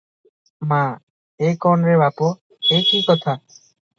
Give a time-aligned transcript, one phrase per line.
[0.69, 0.77] ମା-
[1.49, 2.31] ଏ କଣ ରେ ବାପ!
[2.79, 3.37] ଏ କି କଥା?